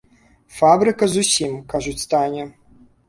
[0.59, 2.47] Фабрыка зусім, кажуць, стане.